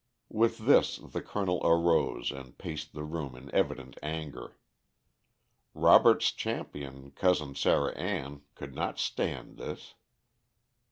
With 0.31 0.57
this 0.57 0.97
the 0.97 1.21
Colonel 1.21 1.61
arose 1.63 2.31
and 2.31 2.57
paced 2.57 2.93
the 2.93 3.03
room 3.03 3.35
in 3.35 3.53
evident 3.53 3.99
anger. 4.01 4.57
Robert's 5.75 6.31
champion, 6.31 7.11
Cousin 7.11 7.53
Sarah 7.53 7.93
Ann, 7.95 8.41
could 8.55 8.73
not 8.73 8.97
stand 8.97 9.57
this. 9.57 9.93